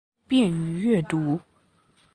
[0.27, 1.39] 便于阅读